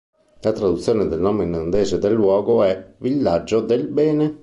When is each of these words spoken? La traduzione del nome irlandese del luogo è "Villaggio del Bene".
La 0.41 0.51
traduzione 0.51 1.05
del 1.07 1.19
nome 1.19 1.43
irlandese 1.43 1.99
del 1.99 2.13
luogo 2.13 2.63
è 2.63 2.95
"Villaggio 2.97 3.61
del 3.61 3.87
Bene". 3.87 4.39